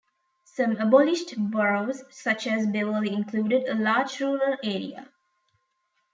[0.45, 5.07] Some abolished boroughs such as Beverley included a large rural area.